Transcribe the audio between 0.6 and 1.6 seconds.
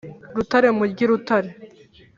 mu ry’i rutare